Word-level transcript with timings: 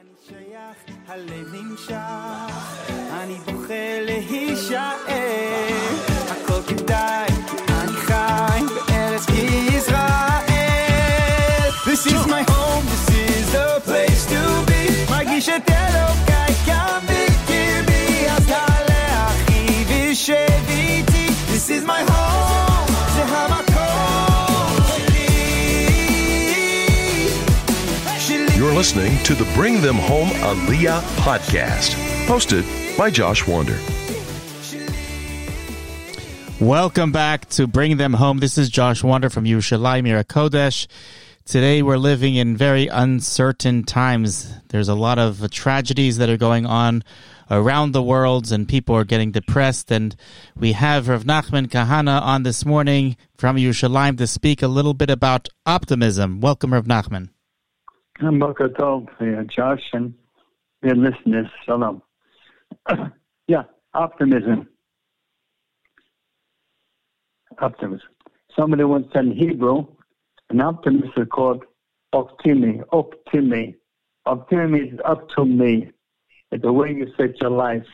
אני 0.00 0.10
שייך, 0.28 0.98
הלב 1.08 1.54
נמשך, 1.54 1.94
אני 3.10 3.34
בוכה 3.34 4.00
להישאר. 4.00 5.89
Listening 28.80 29.22
to 29.22 29.34
the 29.34 29.44
Bring 29.52 29.82
Them 29.82 29.96
Home 29.96 30.28
Aliyah 30.28 31.02
podcast, 31.16 31.90
hosted 32.24 32.64
by 32.96 33.10
Josh 33.10 33.46
Wander. 33.46 33.78
Welcome 36.58 37.12
back 37.12 37.46
to 37.50 37.66
Bring 37.66 37.98
Them 37.98 38.14
Home. 38.14 38.38
This 38.38 38.56
is 38.56 38.70
Josh 38.70 39.04
Wander 39.04 39.28
from 39.28 39.44
Yerushalayim 39.44 40.06
Kodesh. 40.24 40.86
Today 41.44 41.82
we're 41.82 41.98
living 41.98 42.36
in 42.36 42.56
very 42.56 42.86
uncertain 42.86 43.84
times. 43.84 44.50
There's 44.70 44.88
a 44.88 44.94
lot 44.94 45.18
of 45.18 45.50
tragedies 45.50 46.16
that 46.16 46.30
are 46.30 46.38
going 46.38 46.64
on 46.64 47.04
around 47.50 47.92
the 47.92 48.02
world 48.02 48.50
and 48.50 48.66
people 48.66 48.96
are 48.96 49.04
getting 49.04 49.30
depressed. 49.30 49.92
And 49.92 50.16
we 50.56 50.72
have 50.72 51.06
Rav 51.06 51.24
Nachman 51.24 51.66
Kahana 51.66 52.22
on 52.22 52.44
this 52.44 52.64
morning 52.64 53.18
from 53.36 53.56
Yerushalayim 53.56 54.16
to 54.16 54.26
speak 54.26 54.62
a 54.62 54.68
little 54.68 54.94
bit 54.94 55.10
about 55.10 55.50
optimism. 55.66 56.40
Welcome, 56.40 56.72
Rav 56.72 56.86
Nachman. 56.86 57.28
Boker 58.20 58.68
Tov, 58.68 59.08
Josh, 59.48 59.88
and 59.94 60.12
your 60.82 60.94
listeners. 60.94 61.46
Shalom. 61.64 62.02
yeah, 63.48 63.62
optimism. 63.94 64.68
Optimism. 67.58 68.08
Somebody 68.54 68.84
once 68.84 69.06
said 69.14 69.24
in 69.24 69.32
Hebrew, 69.32 69.86
an 70.50 70.60
optimist 70.60 71.12
is 71.16 71.28
called 71.32 71.64
optimi, 72.12 72.82
optimi. 72.92 73.76
Optimi 74.26 74.80
is 74.80 75.00
up 75.04 75.28
to 75.30 75.46
me. 75.46 75.90
It's 76.50 76.62
the 76.62 76.72
way 76.72 76.92
you 76.92 77.06
set 77.16 77.40
your 77.40 77.50
life. 77.50 77.86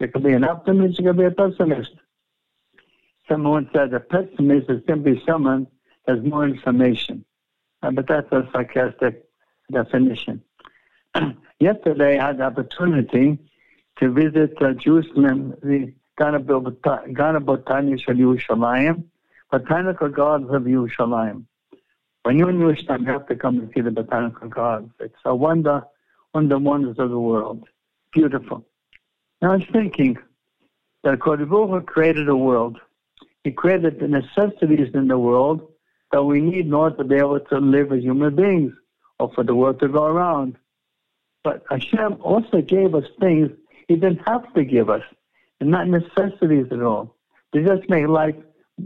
You 0.00 0.08
can 0.08 0.22
be 0.22 0.32
an 0.32 0.44
optimist, 0.44 0.98
you 0.98 1.04
can 1.04 1.16
be 1.16 1.24
a 1.24 1.30
pessimist. 1.30 1.92
Someone 3.28 3.70
said 3.72 3.94
a 3.94 4.00
pessimist 4.00 4.70
is 4.70 4.82
simply 4.88 5.22
someone 5.24 5.68
that 6.06 6.16
has 6.16 6.24
more 6.24 6.48
information. 6.48 7.24
Uh, 7.82 7.92
but 7.92 8.08
that's 8.08 8.30
a 8.32 8.48
sarcastic 8.52 9.27
definition. 9.70 10.42
Yesterday, 11.60 12.18
I 12.18 12.28
had 12.28 12.38
the 12.38 12.44
opportunity 12.44 13.38
to 13.98 14.12
visit 14.12 14.54
uh, 14.62 14.72
Jerusalem, 14.74 15.54
the 15.62 15.92
Ghana 16.16 16.40
Botanic 16.40 18.08
of 18.08 18.16
Yerushalayim, 18.16 19.04
Botanical 19.50 20.08
Gardens 20.08 20.50
of 20.52 20.62
Yerushalayim. 20.62 21.44
When 22.22 22.38
you're 22.38 22.50
in 22.50 22.58
Yerushalayim, 22.58 23.06
you 23.06 23.12
have 23.12 23.26
to 23.28 23.36
come 23.36 23.58
and 23.58 23.70
see 23.74 23.80
the 23.80 23.90
Botanical 23.90 24.48
Gardens. 24.48 24.92
It's 25.00 25.14
a 25.24 25.34
wonder, 25.34 25.84
one 26.32 26.44
of 26.44 26.50
the 26.50 26.58
wonders 26.58 26.96
of 26.98 27.10
the 27.10 27.18
world. 27.18 27.64
Beautiful. 28.12 28.64
Now 29.40 29.52
I 29.52 29.56
was 29.56 29.66
thinking 29.72 30.18
that 31.04 31.18
Kodesh 31.18 31.86
created 31.86 32.28
a 32.28 32.36
world. 32.36 32.78
He 33.44 33.52
created 33.52 34.00
the 34.00 34.08
necessities 34.08 34.88
in 34.94 35.08
the 35.08 35.18
world 35.18 35.62
that 36.12 36.22
we 36.22 36.40
need 36.40 36.66
in 36.66 36.74
order 36.74 36.96
to 36.96 37.04
be 37.04 37.16
able 37.16 37.40
to 37.40 37.58
live 37.58 37.92
as 37.92 38.02
human 38.02 38.34
beings 38.34 38.72
or 39.18 39.32
for 39.34 39.44
the 39.44 39.54
world 39.54 39.80
to 39.80 39.88
go 39.88 40.04
around. 40.04 40.56
But 41.44 41.64
Hashem 41.70 42.18
also 42.20 42.60
gave 42.60 42.94
us 42.94 43.04
things 43.20 43.50
He 43.86 43.94
didn't 43.94 44.22
have 44.26 44.52
to 44.54 44.64
give 44.64 44.90
us, 44.90 45.02
and 45.60 45.70
not 45.70 45.88
necessities 45.88 46.66
at 46.70 46.82
all. 46.82 47.16
They 47.52 47.62
just 47.62 47.88
make 47.88 48.06
life 48.06 48.36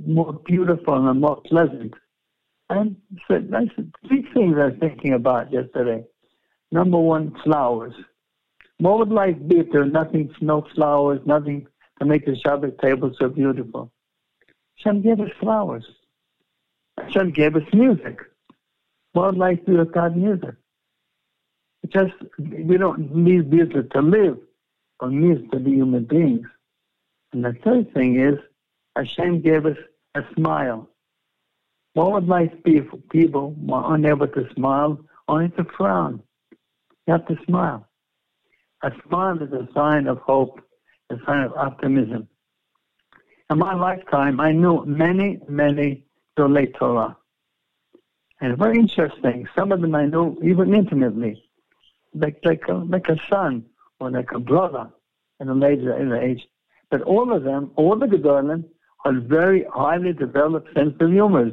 more 0.06 0.32
beautiful 0.32 1.08
and 1.08 1.20
more 1.20 1.40
pleasant. 1.42 1.94
And 2.70 2.96
so 3.28 3.38
that's 3.40 3.70
three 4.06 4.26
things 4.32 4.56
I 4.58 4.66
was 4.66 4.74
thinking 4.80 5.12
about 5.12 5.52
yesterday. 5.52 6.04
Number 6.70 6.98
one, 6.98 7.36
flowers. 7.44 7.94
What 8.78 8.98
would 8.98 9.10
life 9.10 9.36
be 9.46 9.58
if 9.58 9.70
there 9.70 9.82
were 9.82 9.86
nothing, 9.86 10.34
no 10.40 10.66
flowers, 10.74 11.20
nothing 11.26 11.66
to 11.98 12.06
make 12.06 12.24
the 12.24 12.32
Shabbat 12.32 12.80
table 12.80 13.12
so 13.18 13.28
beautiful? 13.28 13.92
Hashem 14.76 15.02
gave 15.02 15.20
us 15.20 15.30
flowers. 15.38 15.84
Hashem 16.98 17.32
gave 17.32 17.56
us 17.56 17.62
music. 17.72 18.20
What 19.12 19.26
would 19.26 19.38
life 19.38 19.64
be 19.66 19.76
without 19.76 20.16
music? 20.16 20.54
Just 21.88 22.14
we 22.38 22.78
don't 22.78 23.14
need 23.14 23.50
music 23.50 23.90
to 23.90 24.00
live, 24.00 24.38
or 25.00 25.08
music 25.08 25.50
to 25.50 25.58
be 25.58 25.72
human 25.72 26.04
beings. 26.04 26.46
And 27.32 27.44
the 27.44 27.54
third 27.64 27.92
thing 27.92 28.20
is, 28.20 28.38
Hashem 28.96 29.40
gave 29.42 29.66
us 29.66 29.76
a 30.14 30.22
smile. 30.34 30.88
What 31.94 32.12
would 32.12 32.28
life 32.28 32.52
be 32.64 32.80
for 32.80 32.96
people 33.10 33.54
who 33.60 33.74
are 33.74 33.94
unable 33.94 34.28
to 34.28 34.48
smile, 34.54 34.98
only 35.28 35.50
to 35.50 35.64
frown? 35.76 36.22
You 37.06 37.14
have 37.14 37.26
to 37.26 37.36
smile. 37.44 37.86
A 38.82 38.90
smile 39.06 39.42
is 39.42 39.52
a 39.52 39.68
sign 39.74 40.06
of 40.06 40.18
hope, 40.18 40.60
a 41.10 41.16
sign 41.26 41.44
of 41.44 41.52
optimism. 41.52 42.28
In 43.50 43.58
my 43.58 43.74
lifetime, 43.74 44.40
I 44.40 44.52
knew 44.52 44.84
many, 44.86 45.40
many 45.48 46.06
Dolei 46.38 46.74
Torah. 46.78 47.16
And 48.42 48.58
very 48.58 48.76
interesting. 48.76 49.47
Some 49.56 49.70
of 49.70 49.80
them 49.80 49.94
I 49.94 50.06
know 50.06 50.36
even 50.42 50.75
intimately, 50.75 51.41
like 52.12 52.41
like 52.44 52.64
a, 52.69 52.75
like 52.75 53.08
a 53.08 53.16
son 53.30 53.64
or 54.00 54.10
like 54.10 54.32
a 54.32 54.41
brother 54.41 54.91
in 55.38 55.48
a 55.48 55.54
later 55.54 55.97
in 55.97 56.08
the 56.08 56.20
age. 56.20 56.42
But 56.91 57.02
all 57.02 57.32
of 57.32 57.44
them, 57.44 57.70
all 57.76 57.97
the 57.97 58.06
Gedolim, 58.06 58.64
are 59.04 59.20
very 59.20 59.64
highly 59.72 60.12
developed 60.12 60.75
sense 60.75 60.94
of 61.00 61.10
humors. 61.10 61.52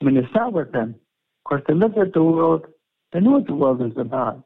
When 0.00 0.14
you 0.14 0.26
start 0.28 0.52
with 0.52 0.72
them, 0.72 0.90
of 0.90 1.44
course, 1.48 1.62
they 1.66 1.72
look 1.72 1.96
at 1.96 2.12
the 2.12 2.22
world, 2.22 2.66
they 3.12 3.20
know 3.20 3.30
what 3.30 3.46
the 3.46 3.54
world 3.54 3.80
is 3.80 3.96
about. 3.96 4.44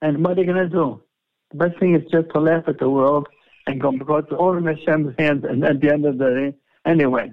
And 0.00 0.22
what 0.22 0.32
are 0.32 0.34
they 0.36 0.44
going 0.44 0.58
to 0.58 0.68
do? 0.68 1.02
The 1.50 1.56
best 1.56 1.80
thing 1.80 1.96
is 1.96 2.08
just 2.12 2.30
to 2.34 2.40
laugh 2.40 2.68
at 2.68 2.78
the 2.78 2.88
world 2.88 3.26
and 3.66 3.80
go 3.80 3.90
because 3.90 4.24
it's 4.24 4.32
all 4.32 4.56
in 4.56 4.64
Hashem's 4.64 5.16
hands. 5.18 5.44
And 5.44 5.64
at 5.64 5.80
the 5.80 5.92
end 5.92 6.06
of 6.06 6.18
the 6.18 6.52
day, 6.52 6.56
anyway. 6.88 7.32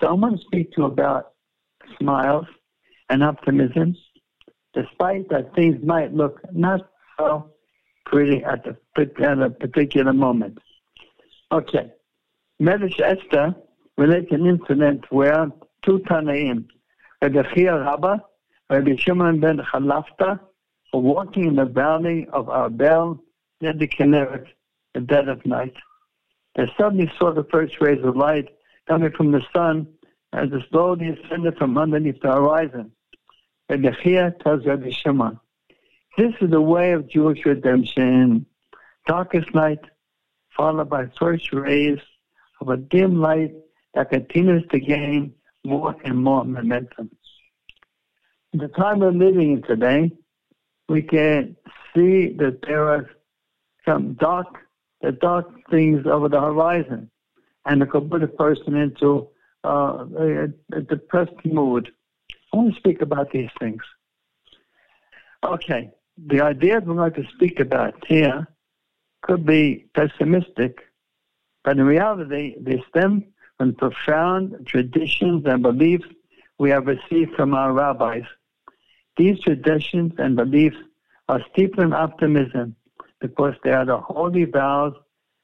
So 0.00 0.08
I 0.08 0.12
want 0.12 0.40
to 0.40 0.44
speak 0.44 0.72
to 0.72 0.80
you 0.80 0.86
about 0.86 1.34
smiles 2.00 2.46
and 3.08 3.22
optimism, 3.22 3.96
despite 4.72 5.28
that 5.28 5.54
things 5.54 5.84
might 5.84 6.12
look 6.12 6.40
not 6.52 6.80
so 7.18 7.50
pretty 8.06 8.42
at, 8.44 8.64
the, 8.64 8.76
at 9.22 9.40
a 9.40 9.50
particular 9.50 10.12
moment. 10.12 10.58
Okay. 11.52 11.92
Medrash 12.60 13.00
Esther 13.00 13.54
relates 13.96 14.30
an 14.30 14.46
incident 14.46 15.04
where 15.10 15.48
two 15.82 15.98
Tanaim, 16.00 16.66
Rabbi 17.20 17.42
Chia 17.54 17.78
Rabbah, 17.78 18.18
Rabbi 18.70 18.96
Shimon 18.96 19.40
ben 19.40 19.58
Chalafta, 19.58 20.40
were 20.92 21.00
walking 21.00 21.46
in 21.46 21.56
the 21.56 21.64
valley 21.64 22.26
of 22.32 22.46
Arbel 22.46 23.18
near 23.60 23.72
the 23.72 23.88
Kinneret 23.88 24.46
at 24.94 25.06
dead 25.06 25.28
of 25.28 25.44
night. 25.44 25.74
They 26.56 26.70
suddenly 26.78 27.10
saw 27.18 27.32
the 27.32 27.44
first 27.44 27.80
rays 27.80 28.02
of 28.04 28.16
light 28.16 28.48
coming 28.86 29.10
from 29.12 29.32
the 29.32 29.42
sun 29.52 29.88
as 30.34 30.52
it 30.52 30.62
slowly 30.70 31.08
ascended 31.08 31.56
from 31.56 31.78
underneath 31.78 32.20
the 32.20 32.28
horizon. 32.28 32.90
This 33.68 33.80
is 36.40 36.50
the 36.50 36.60
way 36.60 36.92
of 36.92 37.08
Jewish 37.08 37.44
redemption. 37.44 38.46
Darkest 39.06 39.54
night, 39.54 39.80
followed 40.56 40.90
by 40.90 41.06
first 41.18 41.52
rays 41.52 41.98
of 42.60 42.68
a 42.68 42.76
dim 42.76 43.20
light 43.20 43.54
that 43.94 44.10
continues 44.10 44.64
to 44.70 44.80
gain 44.80 45.34
more 45.64 45.94
and 46.04 46.22
more 46.22 46.44
momentum. 46.44 47.10
In 48.52 48.58
the 48.58 48.68
time 48.68 49.00
we're 49.00 49.12
living 49.12 49.52
in 49.52 49.62
today, 49.62 50.12
we 50.88 51.02
can 51.02 51.56
see 51.94 52.34
that 52.38 52.60
there 52.66 52.88
are 52.88 53.10
some 53.86 54.14
dark, 54.14 54.46
the 55.00 55.12
dark 55.12 55.48
things 55.70 56.06
over 56.06 56.28
the 56.28 56.40
horizon, 56.40 57.10
and 57.66 57.82
it 57.82 57.90
could 57.90 58.10
put 58.10 58.22
a 58.22 58.28
person 58.28 58.74
into 58.74 59.28
uh, 59.64 60.04
a, 60.18 60.48
a 60.72 60.80
depressed 60.82 61.44
mood. 61.44 61.90
I 62.52 62.56
want 62.56 62.74
to 62.74 62.78
speak 62.78 63.02
about 63.02 63.30
these 63.32 63.50
things. 63.58 63.82
Okay, 65.42 65.90
the 66.16 66.40
ideas 66.40 66.82
we're 66.86 66.94
going 66.94 67.12
to 67.14 67.32
speak 67.34 67.60
about 67.60 67.94
here 68.06 68.46
could 69.22 69.44
be 69.44 69.86
pessimistic, 69.94 70.78
but 71.64 71.78
in 71.78 71.84
reality, 71.84 72.54
they 72.60 72.82
stem 72.88 73.24
from 73.58 73.74
profound 73.74 74.66
traditions 74.66 75.44
and 75.46 75.62
beliefs 75.62 76.06
we 76.58 76.70
have 76.70 76.86
received 76.86 77.34
from 77.34 77.54
our 77.54 77.72
rabbis. 77.72 78.24
These 79.16 79.40
traditions 79.40 80.12
and 80.18 80.36
beliefs 80.36 80.76
are 81.28 81.40
steeped 81.52 81.78
in 81.78 81.92
optimism 81.92 82.76
because 83.20 83.54
they 83.64 83.70
are 83.70 83.84
the 83.84 83.98
holy 83.98 84.44
vows 84.44 84.94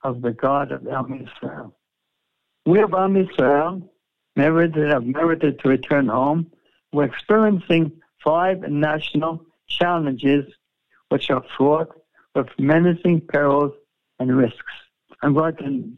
of 0.02 0.22
the 0.22 0.32
God 0.32 0.72
of 0.72 0.86
Am 0.86 1.06
Yisrael. 1.06 1.72
We 2.66 2.80
of 2.80 2.94
Am 2.94 3.14
Merited, 4.36 4.88
have 4.88 5.04
merited 5.04 5.58
to 5.60 5.68
return 5.68 6.08
home. 6.08 6.50
We're 6.92 7.04
experiencing 7.04 7.92
five 8.22 8.60
national 8.60 9.44
challenges 9.68 10.44
which 11.08 11.30
are 11.30 11.44
fraught 11.56 11.88
with 12.34 12.48
menacing 12.58 13.22
perils 13.22 13.72
and 14.18 14.36
risks. 14.36 14.72
I'm 15.22 15.34
going 15.34 15.56
to 15.56 15.92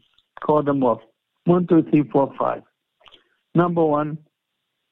call 0.45 0.63
them 0.63 0.83
off. 0.83 1.01
One, 1.45 1.67
two, 1.67 1.83
three, 1.83 2.03
four, 2.03 2.33
five. 2.37 2.63
Number 3.55 3.83
one, 3.83 4.17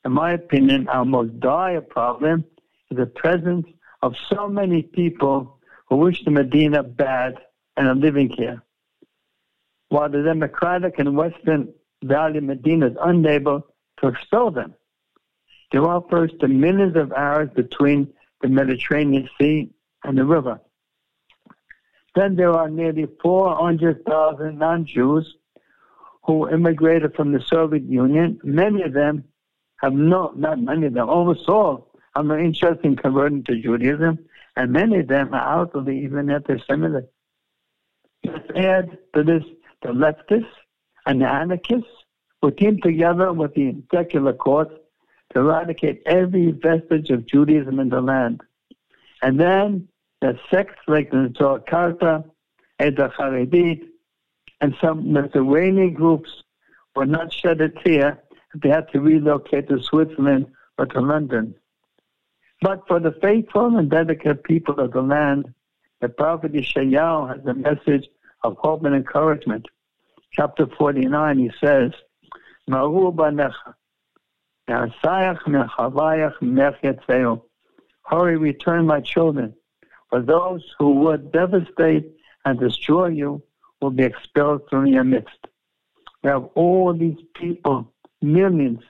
in 0.06 0.12
my 0.12 0.34
opinion, 0.34 0.88
our 0.88 1.06
most 1.06 1.40
dire 1.40 1.82
problem 1.82 2.46
is 2.90 2.98
the 2.98 3.06
presence 3.06 3.66
of 4.02 4.14
so 4.30 4.48
many 4.48 4.82
people 4.82 5.60
who 5.88 5.98
wish 5.98 6.24
the 6.24 6.32
Medina 6.32 6.84
bad 6.84 7.36
and 7.78 7.88
are 7.88 7.96
living 7.96 8.30
here. 8.30 8.62
While 9.90 10.10
the 10.10 10.24
democratic 10.24 11.00
and 11.00 11.16
Western 11.16 11.74
value 12.04 12.42
Medina 12.42 12.88
is 12.88 12.98
unable 13.02 13.66
to 14.00 14.08
expel 14.08 14.52
them. 14.52 14.74
There 15.72 15.86
are 15.86 16.04
first 16.10 16.36
the 16.40 16.48
millions 16.48 16.96
of 16.98 17.14
hours 17.14 17.50
between 17.56 18.14
the 18.42 18.50
Mediterranean 18.50 19.30
Sea 19.40 19.72
and 20.04 20.18
the 20.18 20.26
river. 20.26 20.60
Then 22.16 22.36
there 22.36 22.52
are 22.52 22.70
nearly 22.70 23.08
400,000 23.22 24.58
non-Jews 24.58 25.36
who 26.24 26.50
immigrated 26.50 27.16
from 27.16 27.32
the 27.32 27.42
Soviet 27.42 27.84
Union. 27.84 28.40
Many 28.44 28.84
of 28.84 28.94
them 28.94 29.24
have 29.78 29.94
no, 29.94 30.34
not 30.36 30.60
many 30.60 30.88
of 30.88 30.94
them, 30.94 31.10
almost 31.10 31.48
all 31.48 31.92
have 32.16 32.26
no 32.26 32.38
interest 32.38 32.82
in 32.84 32.96
converting 32.96 33.44
to 33.46 33.62
Judaism, 33.62 34.20
and 34.56 34.72
many 34.72 35.00
of 35.00 35.08
them 35.08 35.34
are 35.34 35.62
outwardly 35.62 36.04
even 36.04 36.30
anti-Semitic. 36.30 37.06
Let's 38.24 38.50
add 38.56 38.98
to 39.16 39.24
this 39.24 39.44
the 39.82 39.90
leftists 39.90 40.46
and 41.06 41.22
the 41.22 41.28
anarchists 41.28 41.90
who 42.42 42.52
team 42.52 42.80
together 42.82 43.32
with 43.34 43.54
the 43.54 43.76
secular 43.94 44.34
courts 44.34 44.74
to 45.34 45.40
eradicate 45.40 46.02
every 46.06 46.52
vestige 46.52 47.10
of 47.10 47.26
Judaism 47.26 47.80
in 47.80 47.90
the 47.90 48.02
land. 48.02 48.42
And 49.22 49.40
then 49.40 49.88
the 50.22 50.38
sects 50.50 50.80
like 50.88 51.12
the 51.12 51.34
Karta, 51.68 52.24
Eda 52.82 53.14
Haredit, 53.18 53.82
and 54.60 54.76
some 54.82 55.12
Mediterranean 55.12 55.94
groups 55.94 56.44
were 56.96 57.06
not 57.06 57.34
shed 57.34 57.62
a 57.62 57.70
tear 57.70 58.22
if 58.54 58.62
they 58.62 58.70
had 58.70 58.92
to 58.92 59.00
relocate 59.00 59.70
to 59.70 59.82
Switzerland 59.82 60.48
or 60.78 60.86
to 60.88 61.00
London. 61.00 61.56
But 62.62 62.88
for 62.88 63.00
the 63.00 63.14
faithful 63.22 63.78
and 63.78 63.90
dedicated 63.90 64.44
people 64.44 64.80
of 64.80 64.92
the 64.92 65.02
land, 65.02 65.54
the 66.00 66.10
prophet 66.10 66.54
Yeshayahu 66.54 67.30
has 67.30 67.46
a 67.46 67.54
message 67.54 68.08
of 68.44 68.58
hope 68.58 68.84
and 68.86 68.96
encouragement. 68.96 69.68
Chapter 70.34 70.66
49, 70.78 71.40
he 71.40 71.52
says, 71.60 71.92
Hurry, 78.04 78.38
return 78.38 78.86
my 78.86 79.02
children, 79.02 79.54
for 80.10 80.22
those 80.22 80.76
who 80.80 80.92
would 80.92 81.32
devastate 81.32 82.12
and 82.46 82.60
destroy 82.60 83.08
you 83.08 83.44
will 83.82 83.92
be 83.92 84.04
expelled 84.04 84.62
from 84.70 84.88
your 84.88 85.04
midst. 85.04 85.48
We 86.24 86.30
have 86.30 86.46
all 86.56 86.94
these 86.94 87.18
people, 87.34 87.92
millions, 88.22 88.82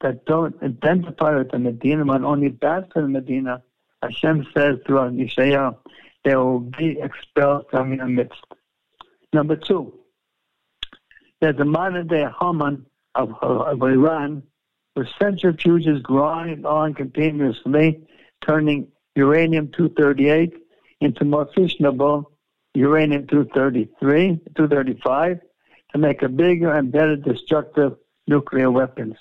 that 0.00 0.24
don't 0.26 0.54
identify 0.62 1.36
with 1.36 1.50
the 1.50 1.58
Medina, 1.58 2.04
but 2.04 2.22
only 2.22 2.48
bad 2.48 2.88
for 2.92 3.02
the 3.02 3.08
Medina. 3.08 3.62
Hashem 4.02 4.46
says 4.54 4.76
through 4.86 5.10
Yeshaya, 5.10 5.76
they 6.24 6.36
will 6.36 6.60
be 6.60 6.98
expelled 7.00 7.66
from 7.70 7.94
your 7.94 8.06
midst. 8.06 8.44
Number 9.32 9.56
two, 9.56 9.98
there's 11.40 11.56
the 11.56 11.64
modern 11.64 12.06
day 12.06 12.26
Haman 12.40 12.86
of, 13.14 13.34
of 13.42 13.82
Iran 13.82 14.42
with 14.96 15.06
centrifuges 15.20 16.02
grind 16.02 16.66
on 16.66 16.94
continuously, 16.94 18.00
turning 18.46 18.88
uranium 19.14 19.70
238 19.76 20.54
into 21.00 21.24
more 21.24 21.46
fissionable 21.56 22.24
uranium 22.74 23.26
233, 23.26 24.40
235 24.56 25.40
to 25.92 25.98
make 25.98 26.22
a 26.22 26.28
bigger 26.28 26.72
and 26.72 26.92
better 26.92 27.16
destructive 27.16 27.96
nuclear 28.26 28.70
weapons. 28.70 29.16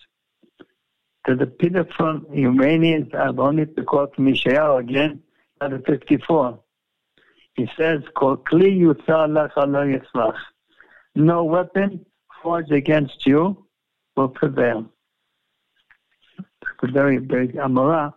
The 1.25 1.35
depleted 1.35 1.91
from 1.95 2.25
Iranians 2.33 3.09
have 3.13 3.39
only 3.39 3.65
to 3.65 3.83
quote 3.83 4.17
Mishael 4.17 4.77
again, 4.77 5.21
chapter 5.61 5.79
54. 5.79 6.59
He 7.55 7.69
says, 7.77 8.01
No 11.17 11.43
weapon 11.45 12.05
forged 12.43 12.71
against 12.71 13.25
you 13.25 13.65
will 14.15 14.27
prevail. 14.27 14.85
That's 16.37 16.83
a 16.83 16.91
very 16.91 17.17
big 17.17 17.55
Amorah 17.55 18.13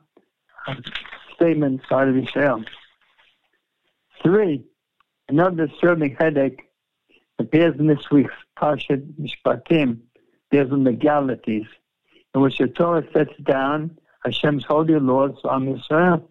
statement 1.34 1.80
out 1.90 2.08
of 2.08 2.18
Israel. 2.18 2.62
Three, 4.22 4.66
another 5.30 5.66
disturbing 5.66 6.14
headache 6.20 6.60
appears 7.38 7.74
in 7.78 7.86
this 7.86 8.10
week's 8.10 8.34
Parshat 8.58 9.14
Mishpatim. 9.18 10.00
There's 10.50 10.70
legalities 10.70 11.68
in 12.34 12.42
which 12.42 12.58
the 12.58 12.68
Torah 12.68 13.06
sets 13.14 13.32
down 13.44 13.98
Hashem's 14.26 14.64
holy 14.64 14.98
laws 14.98 15.38
on 15.44 15.68
Israel. 15.68 16.28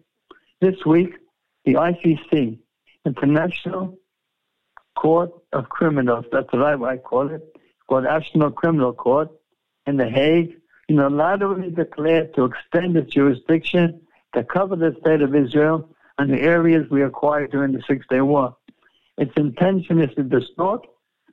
This 0.60 0.86
week, 0.86 1.14
the 1.64 1.74
ICC, 1.74 2.60
International 3.04 3.98
Court 5.00 5.32
of 5.54 5.70
Criminals, 5.70 6.26
that's 6.30 6.52
what 6.52 6.62
I, 6.62 6.74
I 6.74 6.98
call 6.98 7.30
it, 7.30 7.56
called 7.86 8.04
National 8.04 8.50
Criminal 8.50 8.92
Court 8.92 9.30
in 9.86 9.96
The 9.96 10.10
Hague, 10.10 10.60
unilaterally 10.90 11.74
declared 11.74 12.34
to 12.34 12.44
extend 12.44 12.98
its 12.98 13.10
jurisdiction 13.10 14.02
to 14.34 14.44
cover 14.44 14.76
the 14.76 14.94
state 15.00 15.22
of 15.22 15.34
Israel 15.34 15.88
and 16.18 16.30
the 16.30 16.42
areas 16.42 16.90
we 16.90 17.02
acquired 17.02 17.50
during 17.50 17.72
the 17.72 17.82
Six 17.88 18.04
Day 18.10 18.20
War. 18.20 18.54
Its 19.16 19.32
intention 19.36 20.02
is 20.02 20.14
to 20.16 20.22
distort 20.22 20.86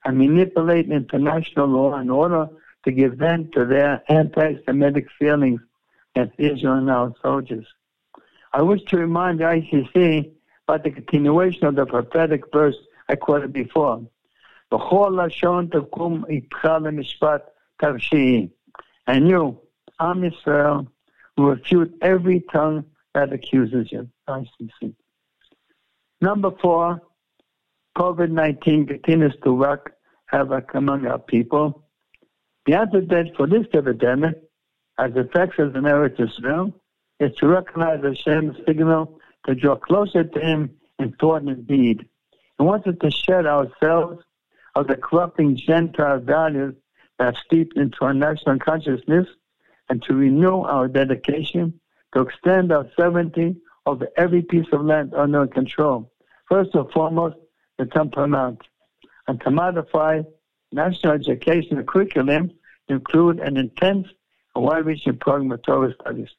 and 0.06 0.18
manipulate 0.18 0.90
international 0.90 1.68
law 1.68 2.00
in 2.00 2.10
order 2.10 2.48
to 2.86 2.92
give 2.94 3.16
vent 3.16 3.52
to 3.52 3.66
their 3.66 4.02
anti 4.08 4.54
Semitic 4.66 5.08
feelings 5.20 5.60
against 6.16 6.40
Israel 6.40 6.76
and 6.76 6.90
our 6.90 7.14
soldiers. 7.22 7.66
I 8.54 8.62
wish 8.62 8.84
to 8.86 8.98
remind 8.98 9.42
the 9.42 9.44
ICC 9.44 10.32
about 10.66 10.86
the 10.86 10.92
continuation 10.92 11.66
of 11.66 11.76
the 11.76 11.86
prophetic 11.86 12.44
verse 12.54 12.78
I 13.10 13.16
quoted 13.16 13.54
before. 13.54 14.06
And 19.08 19.30
you, 19.30 19.62
Am 20.00 20.22
Yisrael, 20.22 20.88
will 21.38 21.46
refute 21.46 21.98
every 22.02 22.42
tongue 22.52 22.86
that 23.14 23.32
accuses 23.32 23.92
you. 23.92 24.10
ICC. 24.28 24.94
Number 26.20 26.52
four, 26.62 27.02
COVID-19 27.98 28.88
continues 28.88 29.36
to 29.44 29.56
wreak 29.56 29.80
havoc 30.26 30.74
among 30.74 31.08
our 31.08 31.20
people. 31.20 31.84
The 32.66 32.74
antidote 32.74 33.36
for 33.38 33.48
this 33.48 33.66
epidemic, 33.74 34.36
as 34.98 35.16
infectious 35.16 35.72
as 35.76 35.84
Eretz 35.84 36.20
Israel, 36.20 36.74
is 37.20 37.34
to 37.38 37.48
recognize 37.48 38.04
Hashem's 38.04 38.58
signal 38.68 39.20
to 39.46 39.56
draw 39.56 39.76
closer 39.76 40.24
to 40.24 40.40
Him 40.40 40.72
in 41.00 41.14
thought 41.14 41.44
and 41.44 41.66
deed. 41.66 42.08
He 42.58 42.64
wants 42.64 42.88
us 42.88 42.96
to 43.02 43.12
shed 43.12 43.46
ourselves 43.46 44.24
of 44.76 44.88
the 44.88 44.96
corrupting 44.96 45.56
Gentile 45.56 46.20
values 46.20 46.76
that 47.18 47.26
have 47.26 47.44
steeped 47.46 47.78
into 47.78 47.98
our 48.02 48.14
national 48.14 48.60
consciousness 48.60 49.28
and 49.90 50.02
to 50.04 50.14
renew 50.14 50.62
our 50.62 50.88
dedication 50.88 51.80
to 52.14 52.22
extend 52.22 52.72
our 52.72 52.88
sovereignty 52.96 53.58
over 53.86 54.08
every 54.18 54.42
piece 54.42 54.68
of 54.72 54.84
land 54.84 55.14
under 55.14 55.40
our 55.40 55.48
control. 55.48 56.12
First 56.50 56.76
and 56.76 56.92
foremost, 56.92 57.38
the 57.78 57.86
Temple 57.86 58.28
Mount, 58.28 58.62
and 59.28 59.40
to 59.42 59.52
modify 59.52 60.22
national 60.72 61.14
education 61.14 61.84
curriculum 61.86 62.52
to 62.88 62.96
include 62.96 63.40
an 63.40 63.58
intense 63.58 64.08
and 64.56 64.64
wide-reaching 64.64 65.18
program 65.18 65.52
of 65.52 65.62
Torah 65.64 65.94
studies. 66.02 66.30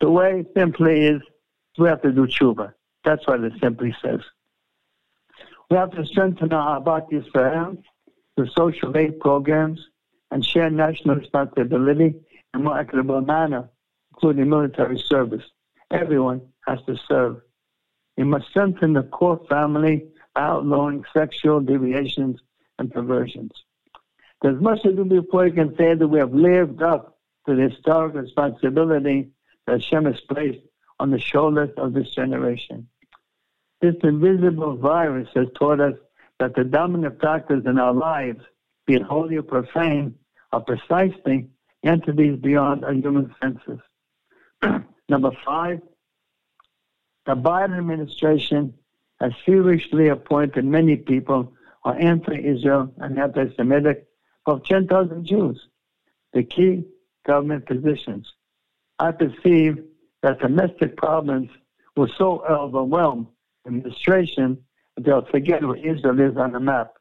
The 0.00 0.10
way 0.10 0.44
simply 0.56 1.06
is 1.06 1.20
we 1.78 1.88
have 1.88 2.02
to 2.02 2.12
do 2.12 2.26
tshuva. 2.26 2.72
That's 3.04 3.26
what 3.26 3.40
it 3.44 3.52
simply 3.60 3.94
says. 4.02 4.20
We 5.70 5.76
have 5.76 5.92
to 5.92 6.04
strengthen 6.04 6.52
our 6.52 6.80
Ahavat 6.80 7.10
Yisrael 7.12 7.80
through 8.34 8.48
social 8.56 8.96
aid 8.96 9.20
programs 9.20 9.80
and 10.32 10.44
share 10.44 10.68
national 10.68 11.14
responsibility 11.14 12.16
in 12.54 12.54
a 12.54 12.58
more 12.58 12.78
equitable 12.78 13.20
manner, 13.20 13.70
including 14.12 14.50
military 14.50 14.98
service. 14.98 15.44
Everyone 15.92 16.40
has 16.66 16.80
to 16.86 16.96
serve. 17.08 17.42
We 18.16 18.24
must 18.24 18.48
strengthen 18.48 18.94
the 18.94 19.04
core 19.04 19.40
family 19.48 20.08
by 20.34 20.42
outlawing 20.42 21.04
sexual 21.14 21.60
deviations 21.60 22.40
and 22.80 22.92
perversions. 22.92 23.52
There's 24.42 24.60
much 24.60 24.82
to 24.82 24.92
do 24.92 25.04
before 25.04 25.46
you 25.46 25.52
can 25.52 25.76
say 25.76 25.94
that 25.94 26.08
we 26.08 26.18
have 26.18 26.34
lived 26.34 26.82
up 26.82 27.16
to 27.46 27.54
the 27.54 27.68
historic 27.68 28.14
responsibility 28.14 29.30
that 29.66 29.82
Hashem 29.82 30.06
has 30.06 30.20
placed 30.22 30.64
on 30.98 31.10
the 31.10 31.18
shoulders 31.20 31.70
of 31.76 31.92
this 31.92 32.10
generation. 32.10 32.88
This 33.80 33.94
invisible 34.02 34.76
virus 34.76 35.28
has 35.34 35.46
taught 35.58 35.80
us 35.80 35.94
that 36.38 36.54
the 36.54 36.64
dominant 36.64 37.20
factors 37.20 37.64
in 37.66 37.78
our 37.78 37.94
lives, 37.94 38.40
be 38.86 38.94
it 38.94 39.02
holy 39.02 39.36
or 39.36 39.42
profane, 39.42 40.14
are 40.52 40.60
precisely 40.60 41.48
entities 41.82 42.38
beyond 42.40 42.84
our 42.84 42.92
human 42.92 43.34
senses. 43.40 43.80
Number 45.08 45.30
five, 45.44 45.80
The 47.24 47.36
Biden 47.36 47.78
administration 47.78 48.74
has 49.20 49.32
feverishly 49.46 50.08
appointed 50.08 50.64
many 50.64 50.96
people 50.96 51.54
who 51.82 51.90
are 51.90 51.98
anti-Israel 51.98 52.92
and 52.98 53.18
anti-Semitic 53.18 54.06
of 54.46 54.64
10,000 54.64 55.24
Jews, 55.24 55.68
the 56.32 56.42
key 56.42 56.84
government 57.26 57.66
positions. 57.66 58.30
I 58.98 59.12
perceive 59.12 59.84
that 60.22 60.40
domestic 60.40 60.96
problems 60.96 61.50
were 61.96 62.10
so 62.18 62.44
overwhelm 62.44 63.28
the 63.28 63.39
administration 63.66 64.58
they'll 64.96 65.24
forget 65.24 65.62
where 65.64 65.76
Israel 65.76 66.20
is 66.20 66.36
on 66.36 66.52
the 66.52 66.60
map. 66.60 66.94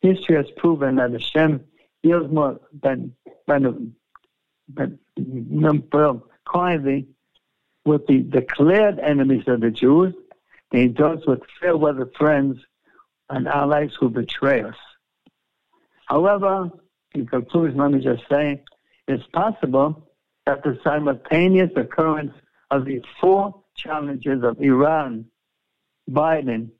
History 0.00 0.36
has 0.36 0.46
proven 0.56 0.96
that 0.96 1.12
Hashem 1.12 1.64
deals 2.02 2.30
more 2.30 2.60
than, 2.82 3.14
than, 3.46 3.94
than, 4.72 4.98
than 5.16 6.22
kindly 6.52 7.08
with 7.84 8.06
the 8.06 8.18
declared 8.22 8.98
enemies 8.98 9.44
of 9.46 9.60
the 9.60 9.70
Jews 9.70 10.14
than 10.70 10.80
he 10.80 10.88
does 10.88 11.24
with 11.26 11.40
fair 11.60 11.76
weather 11.76 12.10
friends 12.18 12.58
and 13.30 13.48
allies 13.48 13.90
who 13.98 14.08
betray 14.08 14.62
us. 14.62 14.76
However, 16.06 16.70
in 17.14 17.26
conclusion, 17.26 17.78
let 17.78 17.92
me 17.92 18.00
just 18.00 18.22
say 18.30 18.62
it's 19.08 19.26
possible 19.32 20.08
that 20.44 20.62
the 20.62 20.78
simultaneous 20.84 21.70
occurrence 21.76 22.32
of 22.70 22.84
these 22.84 23.02
four 23.20 23.62
challenges 23.76 24.42
of 24.42 24.60
Iran, 24.60 25.26
Biden, 26.10 26.70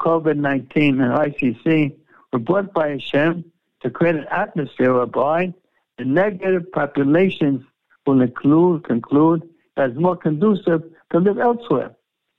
COVID 0.00 0.36
19, 0.36 1.00
and 1.00 1.12
ICC 1.12 1.96
were 2.32 2.38
brought 2.38 2.72
by 2.72 2.90
Hashem 2.90 3.44
to 3.82 3.90
create 3.90 4.16
an 4.16 4.26
atmosphere 4.30 4.94
whereby 4.94 5.54
the 5.98 6.04
negative 6.04 6.70
populations 6.72 7.64
will 8.06 8.20
include, 8.20 8.84
conclude 8.84 9.48
it's 9.76 9.98
more 9.98 10.16
conducive 10.16 10.82
to 11.12 11.18
live 11.18 11.38
elsewhere. 11.38 11.94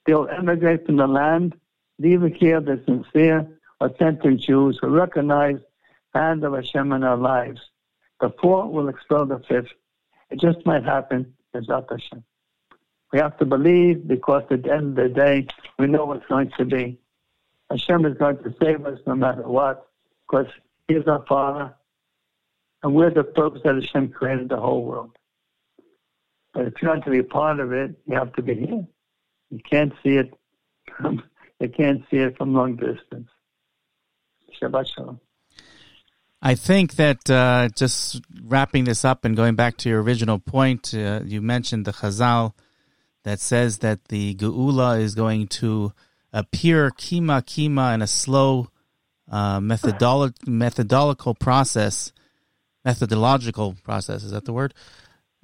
They 0.06 0.14
will 0.14 0.30
emigrate 0.30 0.86
from 0.86 0.98
the 0.98 1.08
land, 1.08 1.56
leaving 2.00 2.34
here 2.34 2.62
the 2.62 2.82
sincere, 2.86 3.48
authentic 3.80 4.40
Jews 4.40 4.80
who 4.82 4.88
recognize 4.88 5.58
the 6.14 6.20
hand 6.20 6.44
of 6.44 6.54
Hashem 6.54 6.92
in 6.94 7.04
our 7.04 7.18
lives. 7.18 7.62
The 8.20 8.34
four 8.42 8.72
will 8.72 8.90
expel 8.90 9.26
the 9.26 9.40
fifth. 9.48 9.72
It 10.32 10.40
just 10.40 10.66
might 10.66 10.84
happen, 10.84 11.34
Bezrat 11.54 11.88
Hashem. 11.90 12.24
We 13.12 13.20
have 13.20 13.38
to 13.38 13.46
believe 13.46 14.08
because 14.08 14.44
at 14.52 14.64
the 14.64 14.72
end 14.74 14.98
of 15.00 15.08
the 15.08 15.14
day, 15.14 15.48
we 15.80 15.88
know 15.88 16.06
what's 16.06 16.26
going 16.28 16.52
to 16.58 16.66
be. 16.66 17.00
Hashem 17.70 18.06
is 18.06 18.18
going 18.18 18.38
to 18.38 18.54
save 18.62 18.86
us 18.86 19.00
no 19.06 19.16
matter 19.16 19.48
what, 19.48 19.90
because 20.28 20.48
He 20.88 20.96
is 20.96 21.08
our 21.08 21.26
Father, 21.28 21.74
and 22.84 22.94
we're 22.94 23.10
the 23.10 23.24
purpose 23.24 23.62
that 23.64 23.76
Hashem 23.76 24.10
created 24.10 24.50
the 24.50 24.58
whole 24.58 24.84
world. 24.84 25.18
But 26.54 26.68
if 26.68 26.74
you 26.82 26.88
want 26.88 27.06
to 27.06 27.12
be 27.12 27.22
part 27.22 27.60
of 27.60 27.72
it, 27.72 27.96
you 28.06 28.16
have 28.16 28.34
to 28.34 28.42
be 28.42 28.56
here. 28.56 28.88
You 29.50 29.60
can't 29.70 29.94
see 30.04 30.18
it. 30.18 30.34
From, 30.98 31.24
you 31.60 31.70
can't 31.70 32.04
see 32.10 32.18
it 32.18 32.38
from 32.38 32.54
long 32.54 32.76
distance. 32.76 33.30
Shabbat 34.62 34.88
shalom. 34.94 35.20
I 36.42 36.56
think 36.56 36.96
that 36.96 37.30
uh, 37.30 37.70
just 37.76 38.22
wrapping 38.44 38.84
this 38.84 39.04
up 39.04 39.26
and 39.26 39.36
going 39.36 39.56
back 39.56 39.78
to 39.78 39.90
your 39.90 40.02
original 40.02 40.40
point, 40.40 40.94
uh, 40.94 41.22
you 41.26 41.42
mentioned 41.42 41.86
the 41.86 41.94
Chazal 41.94 42.54
that 43.28 43.42
says 43.42 43.80
that 43.80 44.06
the 44.06 44.36
Geula 44.36 45.02
is 45.02 45.14
going 45.14 45.48
to 45.48 45.92
appear 46.32 46.92
kima 46.92 47.44
kima 47.44 47.94
in 47.94 48.02
a 48.02 48.08
slow 48.08 48.70
uh, 49.30 49.60
methodolo- 49.60 50.34
methodological 50.48 51.36
process, 51.36 52.14
methodological 52.86 53.76
process. 53.84 54.24
Is 54.24 54.32
that 54.32 54.46
the 54.46 54.54
word? 54.54 54.74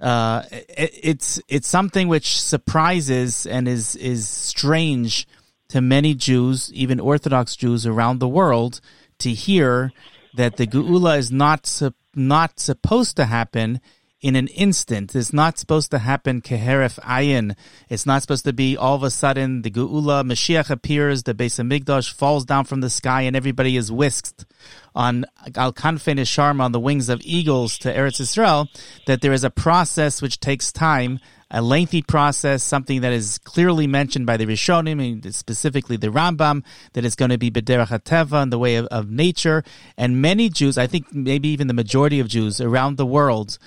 Uh, 0.02 0.44
it, 0.50 0.92
it's 1.04 1.42
it's 1.50 1.68
something 1.68 2.08
which 2.08 2.40
surprises 2.42 3.46
and 3.46 3.68
is 3.68 3.98
is 3.98 4.30
strange 4.30 5.28
to 5.68 5.82
many 5.82 6.13
Jews, 6.13 6.72
even 6.74 7.02
Orthodox 7.02 7.58
Jews 7.58 7.86
around 7.86 8.20
the 8.20 8.30
world, 8.30 8.80
to 9.20 9.32
hear 9.32 9.92
that 10.36 10.56
the 10.56 10.68
Geula 10.68 11.18
is 11.18 11.34
not 11.34 11.82
not 12.16 12.62
supposed 12.62 13.18
to 13.18 13.25
happen 13.25 13.82
in 14.24 14.38
an 14.38 14.48
instant. 14.48 15.13
It's 15.13 15.34
not 15.34 15.60
supposed 15.60 15.92
to 15.92 16.00
happen 16.00 16.42
keheref 16.42 16.98
ayin. 17.01 17.56
It's 17.89 18.06
not 18.06 18.22
supposed 18.22 18.46
to 18.46 18.53
be 18.53 18.77
all 18.77 18.96
of 18.96 19.03
a 19.03 19.12
sudden 19.12 19.63
the 19.63 19.70
Geula 19.70 20.24
Mashiach 20.24 20.70
appears, 20.70 21.24
the 21.24 21.36
Beis 21.36 21.60
Hamikdash 21.60 22.13
falls 22.13 22.46
down 22.46 22.63
from 22.63 22.80
the 22.80 22.89
sky, 22.89 23.24
and 23.24 23.36
everybody 23.36 23.75
is 23.75 23.92
whisked 23.92 24.46
on 24.96 25.25
al 25.56 25.74
kanfei 25.74 26.15
nesharim 26.15 26.62
on 26.62 26.72
the 26.72 26.80
wings 26.80 27.10
of 27.10 27.20
eagles 27.25 27.77
to 27.80 27.94
Eretz 27.94 28.22
Yisrael. 28.22 28.70
That 29.08 29.22
there 29.22 29.34
is 29.34 29.44
a 29.44 29.50
process 29.51 30.22
which 30.22 30.39
takes 30.39 30.72
time. 30.72 31.20
A 31.56 31.62
lengthy 31.62 32.01
process, 32.01 32.63
something 32.63 33.01
that 33.01 33.13
is 33.13 33.38
clearly 33.38 33.86
mentioned 33.86 34.25
by 34.25 34.38
the 34.38 34.48
Rishonim, 34.48 35.24
and 35.24 35.36
specifically 35.36 35.98
the 35.98 36.08
Rambam, 36.08 36.63
that 36.94 37.06
is 37.06 37.13
going 37.13 37.30
to 37.30 37.38
be 37.38 37.51
Bederach 37.51 37.89
HaTeva 37.89 38.42
in 38.42 38.50
the 38.50 38.58
way 38.58 38.77
of, 38.77 38.88
of 38.88 39.12
nature. 39.12 39.63
And 39.96 40.20
many 40.20 40.50
Jews, 40.50 40.80
I 40.80 40.88
think 40.88 41.13
maybe 41.13 41.50
even 41.50 41.68
the 41.68 41.75
majority 41.75 42.20
of 42.20 42.27
Jews 42.27 42.60
around 42.60 42.98
the 42.98 43.06
world, 43.06 43.60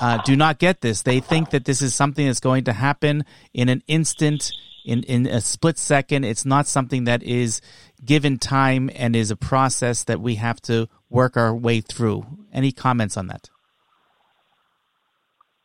uh, 0.00 0.18
do 0.24 0.34
not 0.34 0.58
get 0.58 0.80
this. 0.80 1.02
They 1.02 1.20
think 1.20 1.50
that 1.50 1.66
this 1.66 1.82
is 1.82 1.94
something 1.94 2.26
that's 2.26 2.40
going 2.40 2.64
to 2.64 2.72
happen 2.72 3.24
in 3.52 3.68
an 3.68 3.82
instant, 3.86 4.50
in, 4.84 5.02
in 5.04 5.26
a 5.26 5.40
split 5.40 5.78
second. 5.78 6.24
It's 6.24 6.46
not 6.46 6.66
something 6.66 7.04
that 7.04 7.22
is 7.22 7.60
given 8.04 8.38
time 8.38 8.90
and 8.94 9.14
is 9.14 9.30
a 9.30 9.36
process 9.36 10.04
that 10.04 10.20
we 10.20 10.36
have 10.36 10.60
to 10.62 10.88
work 11.10 11.36
our 11.36 11.54
way 11.54 11.82
through. 11.82 12.26
Any 12.52 12.72
comments 12.72 13.16
on 13.16 13.26
that? 13.26 13.50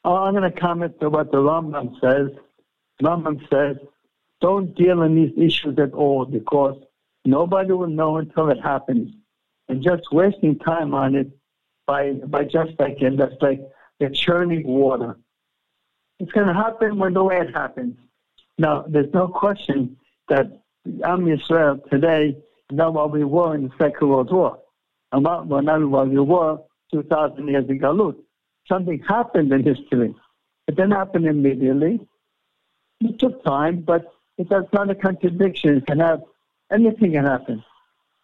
Oh, 0.04 0.16
I'm 0.16 0.36
going 0.36 0.52
to 0.52 0.60
comment 0.60 1.00
to 1.00 1.10
what 1.10 1.32
the 1.32 1.38
Rambam 1.38 2.00
says. 2.02 2.30
Rambam 3.02 3.40
says, 3.50 3.78
don't 4.42 4.76
deal 4.76 5.02
in 5.02 5.16
these 5.16 5.34
issues 5.38 5.80
at 5.80 5.94
all 5.94 6.26
because 6.26 6.78
nobody 7.24 7.72
will 7.72 7.88
know 7.88 8.18
until 8.18 8.50
it 8.50 8.62
happens. 8.62 9.14
And 9.70 9.82
just 9.82 10.04
wasting 10.12 10.60
time 10.60 10.94
on 10.94 11.16
it 11.16 11.32
by 11.88 12.14
by 12.28 12.44
just 12.44 12.72
like 12.80 12.98
and 13.02 13.20
that's 13.20 13.42
like 13.42 13.62
the 14.00 14.10
churning 14.10 14.66
water. 14.66 15.18
It's 16.20 16.32
going 16.32 16.48
to 16.48 16.54
happen 16.54 16.98
when 16.98 17.14
the 17.14 17.24
way 17.24 17.40
it 17.40 17.54
happens. 17.54 17.98
Now, 18.58 18.86
there's 18.88 19.14
no 19.14 19.28
question 19.28 19.98
that 20.30 20.46
Am 21.04 21.26
Yisrael 21.26 21.88
today 21.90 22.30
is 22.30 22.78
not 22.78 22.94
what 22.94 23.12
we 23.12 23.24
were 23.24 23.56
in 23.56 23.64
the 23.64 23.72
Second 23.78 24.08
World 24.08 24.32
War, 24.32 24.60
and 25.12 25.24
not 25.24 25.48
what 25.48 26.10
we 26.10 26.20
were 26.20 26.60
2,000 26.92 27.48
years 27.48 27.70
ago. 27.70 28.16
Something 28.68 29.04
happened 29.08 29.52
in 29.52 29.64
history. 29.64 30.16
It 30.68 30.76
didn't 30.76 30.92
happen 30.92 31.28
immediately. 31.28 32.00
It 33.02 33.20
took 33.20 33.44
time, 33.44 33.82
but 33.82 34.14
it, 34.38 34.50
that's 34.50 34.72
not 34.74 34.90
a 34.90 34.96
contradiction. 34.96 35.78
It 35.78 35.88
can 35.88 36.00
have 36.00 36.22
anything 36.72 37.14
can 37.14 37.26
happen. 37.26 37.64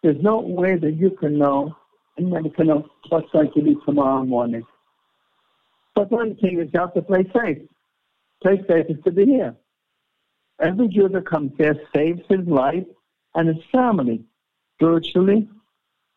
There's 0.02 0.20
no 0.20 0.40
way 0.40 0.76
that 0.76 0.92
you 0.92 1.10
can 1.10 1.38
know, 1.38 1.76
and 2.16 2.32
you 2.44 2.50
can 2.50 2.66
know 2.68 2.88
what's 3.08 3.30
going 3.30 3.52
to 3.52 3.62
be 3.62 3.76
tomorrow 3.84 4.24
morning. 4.24 4.64
But 5.94 6.10
one 6.10 6.36
thing 6.36 6.60
is 6.60 6.70
you 6.72 6.80
have 6.80 6.94
to 6.94 7.02
play 7.02 7.24
safe. 7.34 7.58
Play 8.42 8.62
safe 8.68 8.86
is 8.88 9.02
to 9.04 9.10
be 9.10 9.24
here. 9.26 9.54
Every 10.60 10.88
Jew 10.88 11.08
that 11.08 11.26
comes 11.26 11.52
here 11.58 11.76
saves 11.94 12.22
his 12.28 12.46
life 12.46 12.84
and 13.34 13.48
his 13.48 13.64
family, 13.70 14.24
spiritually 14.76 15.48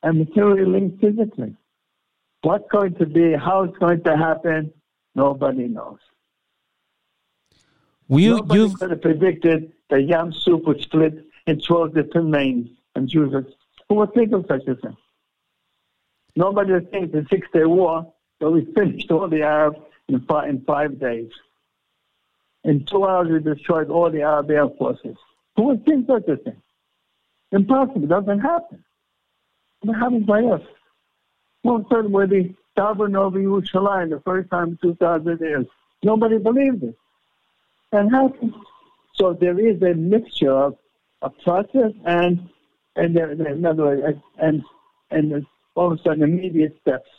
and 0.04 0.20
materially, 0.20 0.98
physically. 1.02 1.56
What's 2.42 2.68
going 2.72 2.96
to 2.96 3.06
be, 3.06 3.34
how 3.34 3.64
it's 3.64 3.78
going 3.78 4.04
to 4.04 4.16
happen, 4.16 4.72
nobody 5.16 5.68
knows. 5.68 5.98
You, 8.08 8.36
nobody 8.36 8.60
you've... 8.60 8.80
could 8.80 8.92
have 8.92 9.02
predicted 9.02 9.72
that 9.90 10.04
Yam 10.04 10.32
Suf 10.32 10.62
would 10.66 10.82
split 10.82 11.26
in 11.48 11.60
12 11.60 11.96
different 11.96 12.32
lanes 12.32 12.70
and 12.96 13.08
Jews 13.08 13.34
who 13.90 13.96
would 13.96 14.14
think 14.14 14.34
of 14.34 14.46
such 14.48 14.68
a 14.68 14.76
thing? 14.76 14.98
Nobody 16.36 16.74
would 16.74 16.92
think 16.92 17.12
the 17.12 17.26
Six 17.30 17.48
Day 17.54 17.66
War 17.66 18.12
so 18.40 18.52
we 18.52 18.66
finished 18.74 19.12
all 19.12 19.28
the 19.28 19.42
Arabs 19.42 19.80
in 20.08 20.20
five, 20.22 20.50
in 20.50 20.62
five 20.62 21.00
days. 21.00 21.30
In 22.64 22.86
two 22.86 23.06
hours, 23.06 23.30
we 23.30 23.40
destroyed 23.40 23.90
all 23.90 24.10
the 24.10 24.22
Arab 24.22 24.50
air 24.50 24.68
forces. 24.70 25.18
Who 25.56 25.64
would 25.64 25.86
think 25.86 26.08
such 26.08 26.28
a 26.28 26.38
thing? 26.38 26.62
Impossible. 27.52 28.08
Doesn't 28.08 28.40
happen. 28.40 28.84
It 29.84 29.94
happens 29.94 30.26
by 30.26 30.44
us. 30.44 30.62
A 31.64 31.84
sudden, 31.90 32.12
we're 32.12 32.28
the 32.28 32.54
Daven 32.78 33.16
over 33.16 33.40
Yerushalayim 33.40 34.10
the 34.10 34.22
first 34.26 34.50
time 34.50 34.70
in 34.70 34.78
2,000 34.82 35.40
years. 35.40 35.66
Nobody 36.04 36.38
believed 36.38 36.84
it. 36.84 36.96
And 37.92 38.12
happened. 38.12 38.54
So 39.14 39.34
there 39.34 39.58
is 39.60 39.82
a 39.82 39.94
mixture 39.94 40.52
of 40.52 40.78
a 41.22 41.30
process 41.30 41.94
and, 42.06 42.50
and 42.96 43.16
there, 43.16 43.32
in 43.32 43.66
other 43.66 43.84
words, 43.84 44.20
and, 44.38 44.64
and 45.10 45.46
all 45.76 45.94
of 45.94 46.00
a 46.00 46.04
sudden 46.04 46.24
immediate 46.24 46.78
steps. 46.82 47.10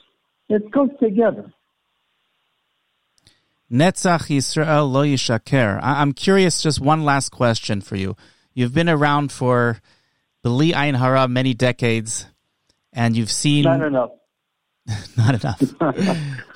It 0.48 0.70
goes 0.70 0.90
together. 1.00 1.52
Netzach 3.70 4.28
Yisrael 4.28 4.90
lo 4.90 5.02
yishaker. 5.02 5.80
I'm 5.82 6.12
curious, 6.12 6.62
just 6.62 6.80
one 6.80 7.04
last 7.04 7.30
question 7.30 7.80
for 7.80 7.96
you. 7.96 8.16
You've 8.54 8.72
been 8.72 8.88
around 8.88 9.32
for 9.32 9.80
Beli 10.42 10.72
Ayin 10.72 10.96
Hara 10.96 11.26
many 11.26 11.52
decades, 11.52 12.26
and 12.92 13.16
you've 13.16 13.30
seen... 13.30 13.64
Not 13.64 13.82
enough. 13.82 14.10
not 15.16 15.42
enough. 15.42 15.60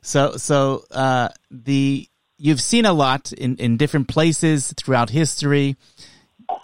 so, 0.00 0.36
so 0.36 0.84
uh, 0.90 1.28
the 1.50 2.08
you've 2.38 2.60
seen 2.60 2.86
a 2.86 2.92
lot 2.92 3.32
in, 3.32 3.56
in 3.56 3.76
different 3.76 4.08
places 4.08 4.72
throughout 4.76 5.10
history. 5.10 5.76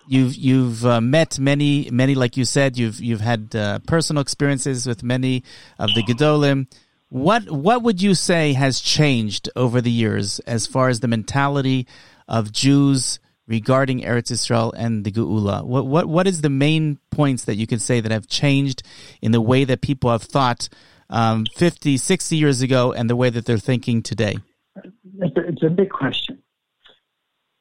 You've 0.07 0.35
you've 0.35 0.85
uh, 0.85 1.00
met 1.00 1.38
many 1.38 1.88
many 1.91 2.14
like 2.14 2.37
you 2.37 2.45
said 2.45 2.76
you've 2.76 3.00
you've 3.00 3.21
had 3.21 3.55
uh, 3.55 3.79
personal 3.87 4.21
experiences 4.21 4.87
with 4.87 5.03
many 5.03 5.45
of 5.79 5.91
the 5.95 6.03
gedolim. 6.03 6.67
What 7.09 7.50
what 7.50 7.83
would 7.83 8.03
you 8.03 8.14
say 8.14 8.53
has 8.55 8.81
changed 8.81 9.49
over 9.57 9.81
the 9.81 9.91
years 9.91 10.41
as 10.41 10.67
far 10.67 10.88
as 10.88 11.00
the 11.00 11.09
mentality 11.09 11.87
of 12.29 12.53
Jews 12.53 13.19
regarding 13.47 14.00
Eretz 14.00 14.31
Israel 14.31 14.73
and 14.76 15.05
the 15.05 15.12
Geula? 15.12 15.64
What 15.64 15.87
what 15.87 16.07
what 16.07 16.26
is 16.26 16.41
the 16.41 16.50
main 16.50 16.99
points 17.11 17.45
that 17.45 17.57
you 17.57 17.67
can 17.67 17.79
say 17.79 18.00
that 18.00 18.12
have 18.12 18.26
changed 18.26 18.83
in 19.23 19.33
the 19.33 19.41
way 19.41 19.64
that 19.64 19.81
people 19.81 20.11
have 20.11 20.23
thought 20.23 20.69
um, 21.11 21.47
50, 21.55 21.97
60 21.97 22.37
years 22.37 22.62
ago 22.62 22.93
and 22.93 23.09
the 23.09 23.17
way 23.17 23.31
that 23.31 23.45
they're 23.47 23.59
thinking 23.59 24.03
today? 24.03 24.37
It's 24.76 25.37
a, 25.37 25.41
it's 25.47 25.62
a 25.62 25.71
big 25.71 25.91
question. 25.91 26.43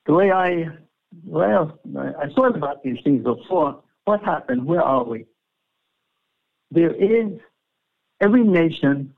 The 0.06 0.14
way 0.14 0.32
I 0.32 0.66
well, 1.26 1.80
I 1.96 2.30
thought 2.30 2.56
about 2.56 2.84
these 2.84 3.00
things 3.04 3.24
before. 3.24 3.82
What 4.06 4.24
happened? 4.24 4.66
Where 4.66 4.82
are 4.82 5.04
we? 5.04 5.26
There 6.72 6.94
is 6.94 7.40
every 8.20 8.44
nation, 8.44 9.14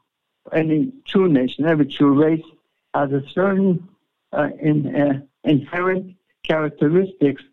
any 0.54 0.92
true 1.08 1.30
nation, 1.30 1.66
every 1.66 1.86
true 1.86 2.22
race 2.22 2.46
has 2.94 3.12
a 3.12 3.22
certain 3.30 3.88
uh, 4.34 4.50
in, 4.62 4.96
uh, 4.96 5.22
inherent 5.44 6.16
characteristics 6.44 7.44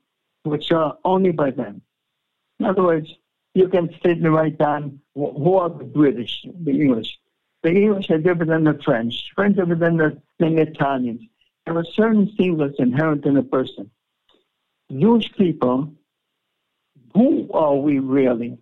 which 0.44 0.72
are 0.72 0.98
only 1.04 1.30
by 1.30 1.50
them. 1.50 1.82
In 2.58 2.66
other 2.66 2.82
words, 2.82 3.08
you 3.54 3.68
can 3.68 3.90
sit 4.02 4.18
and 4.18 4.32
write 4.32 4.58
down 4.58 5.00
who 5.14 5.56
are 5.56 5.68
the 5.68 5.84
British, 5.84 6.44
the 6.64 6.70
English. 6.70 7.18
The 7.62 7.70
English 7.70 8.10
are 8.10 8.18
different 8.18 8.50
than 8.50 8.64
the 8.64 8.80
French. 8.84 9.30
French 9.34 9.56
are 9.58 9.66
different 9.66 9.80
than 9.80 9.96
the, 9.96 10.22
than 10.38 10.56
the 10.56 10.62
Italians. 10.62 11.22
There 11.66 11.76
are 11.76 11.84
certain 11.84 12.26
things 12.36 12.58
that's 12.58 12.78
inherent 12.78 13.24
in 13.24 13.36
a 13.36 13.42
person. 13.42 13.90
Jewish 14.92 15.32
people, 15.32 15.92
who 17.14 17.50
are 17.52 17.76
we 17.76 17.98
really? 17.98 18.58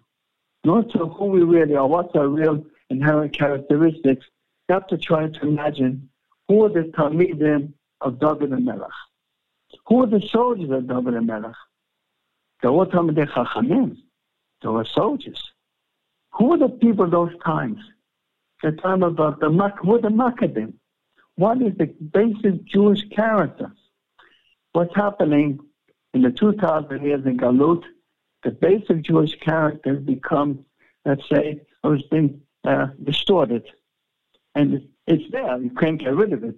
Not 0.64 0.90
to 0.92 1.06
who 1.06 1.26
we 1.26 1.42
really 1.42 1.74
are, 1.74 1.86
what's 1.86 2.14
our 2.14 2.28
real 2.28 2.64
inherent 2.88 3.36
characteristics. 3.36 4.26
Have 4.68 4.86
to 4.88 4.98
try 4.98 5.28
to 5.28 5.40
imagine 5.42 6.08
who 6.46 6.64
are 6.64 6.68
the 6.68 6.92
Talmidim 6.96 7.72
of 8.00 8.20
David 8.20 8.50
HaMelech. 8.50 8.88
Who 9.86 10.04
are 10.04 10.06
the 10.06 10.20
soldiers 10.20 10.70
of 10.70 10.86
David 10.86 11.14
HaMelech? 11.14 11.54
They 12.62 12.68
were 12.68 12.86
Talmidei 12.86 13.26
Chachamim. 13.28 13.96
They 14.62 14.68
were 14.68 14.84
soldiers. 14.84 15.42
Who 16.34 16.52
are 16.52 16.58
the 16.58 16.68
people 16.68 17.08
those 17.08 17.32
times? 17.44 17.80
The 18.62 18.72
time 18.72 19.02
about 19.02 19.42
uh, 19.42 19.48
the 19.48 19.72
who 19.82 19.94
are 19.96 20.00
the 20.00 20.10
Maccabees? 20.10 20.74
What 21.36 21.62
is 21.62 21.72
the 21.78 21.86
basic 21.86 22.64
Jewish 22.64 23.08
character? 23.08 23.72
What's 24.72 24.94
happening 24.94 25.58
in 26.14 26.22
the 26.22 26.30
2,000 26.30 27.02
years 27.04 27.24
in 27.24 27.36
Galut, 27.38 27.84
the 28.42 28.50
basic 28.50 29.02
Jewish 29.02 29.38
character 29.38 29.94
become, 29.94 30.64
let's 31.04 31.28
say, 31.28 31.60
has 31.84 32.02
been 32.10 32.40
uh, 32.64 32.88
distorted. 33.02 33.66
And 34.54 34.88
it's 35.06 35.30
there, 35.30 35.58
you 35.58 35.70
can't 35.70 35.98
get 35.98 36.14
rid 36.14 36.32
of 36.32 36.44
it. 36.44 36.56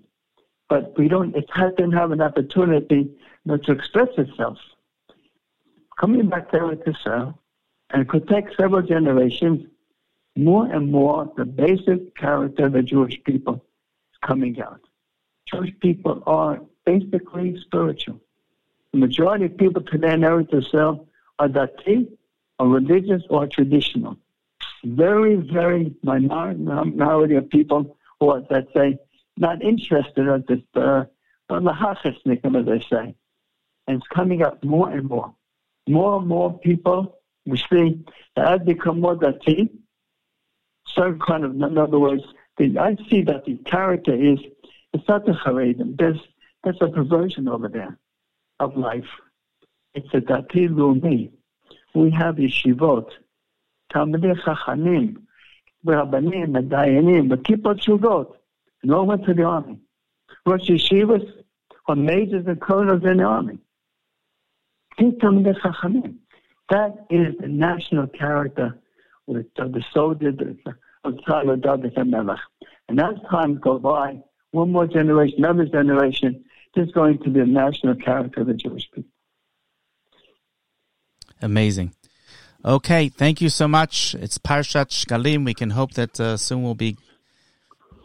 But 0.69 0.97
we 0.97 1.09
don't, 1.09 1.37
it 1.37 1.51
hasn't 1.53 1.95
have 1.95 2.13
an 2.13 2.23
opportunity 2.23 3.11
know, 3.45 3.57
to 3.59 3.73
express 3.73 4.09
itself. 4.17 4.59
Coming 6.01 6.29
back 6.29 6.51
there 6.51 6.75
to 6.75 6.91
Israel, 6.91 7.39
and 7.91 8.03
it 8.03 8.09
could 8.09 8.27
take 8.27 8.47
several 8.59 8.83
generations, 8.83 9.67
more 10.35 10.67
and 10.67 10.91
more 10.91 11.31
the 11.37 11.45
basic 11.45 12.17
character 12.17 12.67
of 12.67 12.73
the 12.73 12.83
Jewish 12.83 13.23
people 13.25 13.55
is 13.57 14.19
coming 14.27 14.61
out. 14.63 14.81
Jewish 15.47 15.75
people 15.81 16.23
are 16.27 16.61
basically 16.87 17.61
spiritual. 17.61 18.19
The 18.93 18.99
majority 18.99 19.47
of 19.47 19.57
people 19.57 19.83
today 19.83 20.13
in 20.13 20.21
Eretz 20.21 20.53
Israel 20.53 21.09
are 21.39 21.49
dati, 21.49 22.09
or 22.59 22.69
religious, 22.69 23.23
or 23.31 23.47
traditional. 23.47 24.19
Very, 24.85 25.37
very 25.37 25.95
minority 26.03 27.37
of 27.37 27.49
people 27.49 27.97
who 28.21 28.29
are, 28.29 28.43
let's 28.51 28.73
say, 28.75 28.99
not 29.39 29.63
interested 29.63 30.27
in 30.29 30.45
this, 30.47 30.61
uh, 30.75 31.05
lahachesnikim, 31.51 32.61
as 32.61 32.67
they 32.67 32.87
say. 32.87 33.15
And 33.87 33.97
it's 33.97 34.07
coming 34.09 34.43
up 34.43 34.63
more 34.63 34.91
and 34.91 35.09
more. 35.09 35.35
More 35.89 36.19
and 36.19 36.29
more 36.29 36.59
people, 36.59 37.19
we 37.47 37.57
see, 37.57 38.05
as 38.37 38.59
they 38.59 38.75
become 38.75 39.01
more 39.01 39.17
dati, 39.17 39.71
certain 40.87 41.19
kind 41.19 41.45
of, 41.45 41.55
in 41.55 41.79
other 41.79 41.99
words, 41.99 42.25
the, 42.59 42.79
I 42.79 42.97
see 43.09 43.23
that 43.23 43.47
the 43.47 43.57
character 43.65 44.15
is, 44.15 44.39
it's 44.93 45.09
not 45.09 45.25
the 45.25 45.33
Haredim. 45.33 45.97
There's, 45.97 46.21
there's 46.63 46.77
a 46.83 46.89
perversion 46.89 47.49
over 47.49 47.69
there 47.69 47.99
of 48.63 48.77
life. 48.77 49.11
It's 49.95 50.09
a 50.15 50.21
dati 50.21 50.69
leumi. 50.69 51.31
We 51.95 52.11
have 52.13 52.37
yeshivot, 52.37 53.09
talmidei 53.93 54.41
chachamim, 54.45 55.17
rabbanim, 55.87 56.53
dayanim, 56.69 57.29
but 57.29 57.43
kippot 57.43 57.81
srugot. 57.85 58.35
No 58.83 59.05
went 59.05 59.25
to 59.27 59.35
the 59.35 59.45
army. 59.45 59.79
Rosh 60.47 60.71
yeshivas 60.71 61.27
are 61.87 61.97
majors 61.97 62.47
and 62.47 62.61
colonels 62.61 63.05
in 63.05 63.19
the 63.19 63.25
army. 63.25 63.59
That 66.71 67.07
is 67.11 67.35
the 67.41 67.49
national 67.49 68.07
character 68.09 68.79
uh, 69.29 69.43
the 69.57 69.85
soldiers 69.93 70.35
of 71.05 71.25
time 71.27 71.49
of 71.49 71.63
David 71.63 71.95
HaMelech. 71.95 72.39
And 72.89 73.01
as 73.01 73.15
time 73.31 73.59
goes 73.59 73.81
by, 73.81 74.19
one 74.51 74.71
more 74.73 74.87
generation, 74.87 75.45
another 75.45 75.67
generation, 75.67 76.45
is 76.77 76.91
going 76.93 77.19
to 77.19 77.31
be 77.31 77.41
a 77.41 77.47
national 77.47 77.95
character 77.97 78.41
of 78.41 78.47
the 78.47 78.55
Jewish 78.55 78.91
people. 78.91 79.11
Amazing. 81.41 81.95
Okay, 82.65 83.09
thank 83.09 83.41
you 83.41 83.49
so 83.49 83.67
much. 83.67 84.15
It's 84.15 84.39
Parshat 84.39 84.91
Shekalim. 84.91 85.45
We 85.45 85.55
can 85.55 85.71
hope 85.71 85.95
that 85.95 86.21
uh, 86.21 86.37
soon 86.37 86.63
we'll 86.63 86.77
be 86.77 86.97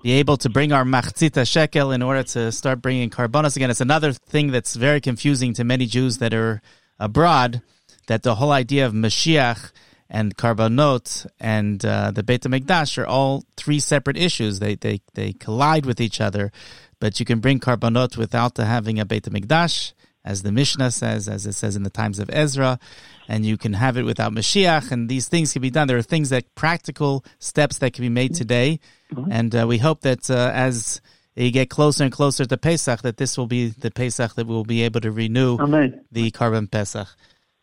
be 0.03 0.13
able 0.13 0.38
to 0.38 0.49
bring 0.49 0.71
our 0.71 0.84
machatzit 0.84 1.32
hashekel 1.32 1.93
in 1.93 2.01
order 2.01 2.23
to 2.23 2.51
start 2.51 2.82
bringing 2.82 3.10
karbonos 3.10 3.56
again. 3.56 3.69
It's 3.69 3.82
another 3.82 4.13
thing 4.13 4.51
that's 4.51 4.75
very 4.75 5.01
confusing 5.01 5.53
to 5.56 5.63
many 5.63 5.86
Jews 5.86 6.19
that 6.19 6.34
are 6.34 6.62
abroad. 6.99 7.62
That 8.08 8.23
the 8.23 8.36
whole 8.36 8.51
idea 8.51 8.86
of 8.86 8.93
Mashiach 8.93 9.71
and 10.10 10.36
karbonot 10.38 11.28
and 11.39 11.84
uh, 11.86 12.12
the 12.12 12.24
Beit 12.24 12.41
Hamikdash 12.43 12.98
are 12.98 13.06
all 13.06 13.43
three 13.56 13.80
separate 13.80 14.17
issues. 14.17 14.60
They 14.60 14.76
they 14.76 15.02
they 15.13 15.34
collide 15.34 15.86
with 15.86 16.00
each 16.00 16.22
other 16.22 16.52
but 17.00 17.20
you 17.20 17.26
can 17.26 17.39
bring 17.39 17.60
karbonot 17.60 18.17
without 18.17 18.58
having 18.58 19.00
a 19.00 19.06
Beit 19.06 19.24
HaMikdash, 19.24 19.93
as 20.26 20.43
the 20.43 20.52
Mishnah 20.52 20.91
says, 20.91 21.28
as 21.30 21.46
it 21.46 21.54
says 21.54 21.76
in 21.76 21.84
the 21.84 21.89
times 21.89 22.20
of 22.20 22.30
Ezra, 22.32 22.80
and 23.28 23.46
you 23.46 23.58
can 23.58 23.74
have 23.74 23.98
it 23.98 24.04
without 24.04 24.34
Mashiach, 24.34 24.91
and 24.91 25.08
these 25.08 25.28
things 25.28 25.54
can 25.54 25.62
be 25.62 25.70
done. 25.70 25.88
There 25.88 25.98
are 25.98 26.02
things 26.02 26.30
that 26.30 26.54
practical 26.56 27.24
steps 27.39 27.78
that 27.80 27.93
can 27.93 28.04
be 28.04 28.10
made 28.10 28.36
today, 28.36 28.80
mm-hmm. 29.12 29.32
and 29.32 29.56
uh, 29.56 29.65
we 29.67 29.78
hope 29.78 30.02
that 30.02 30.30
uh, 30.30 30.52
as 30.54 31.02
you 31.36 31.52
get 31.52 31.70
closer 31.70 32.04
and 32.04 32.12
closer 32.12 32.46
to 32.46 32.58
Pesach, 32.58 33.02
that 33.04 33.17
this 33.17 33.38
will 33.38 33.48
be 33.48 33.70
the 33.70 33.91
Pesach 33.91 34.34
that 34.36 34.48
we'll 34.48 34.63
be 34.63 34.82
able 34.84 35.02
to 35.02 35.12
renew 35.12 35.58
Amen. 35.60 36.04
the 36.12 36.32
Korban 36.32 36.70
Pesach. 36.70 37.08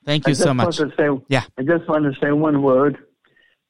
Thank 0.04 0.26
you 0.26 0.34
so 0.34 0.52
much. 0.52 0.76
Say, 0.76 1.08
yeah, 1.28 1.44
I 1.58 1.62
just 1.62 1.88
want 1.88 2.04
to 2.04 2.20
say 2.20 2.32
one 2.32 2.62
word. 2.62 2.98